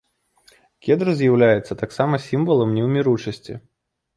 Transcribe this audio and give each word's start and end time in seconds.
Кедр 0.87 1.11
з'яўляецца 1.19 1.79
таксама 1.83 2.21
сімвалам 2.27 2.75
неўміручасці. 2.79 3.53